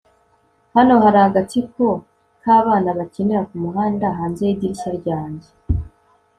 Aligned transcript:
hano 0.75 0.93
hari 1.03 1.19
agatsiko 1.27 1.85
k'abana 2.43 2.89
bakinira 2.97 3.41
kumuhanda 3.49 4.05
hanze 4.17 4.41
yidirishya 4.47 4.89
ryanjye 4.99 5.49